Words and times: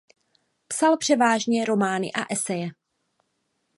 Psal 0.67 0.97
převážně 0.97 1.65
romány 1.65 2.11
a 2.11 2.33
eseje. 2.33 2.69